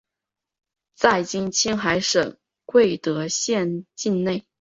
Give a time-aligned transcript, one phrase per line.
[0.95, 4.43] 在今青海省贵德县境内。